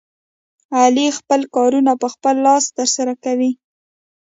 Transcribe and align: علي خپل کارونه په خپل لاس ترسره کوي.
علي 0.79 1.07
خپل 1.17 1.41
کارونه 1.55 1.91
په 2.01 2.07
خپل 2.13 2.35
لاس 2.45 2.63
ترسره 2.77 3.13
کوي. 3.23 3.51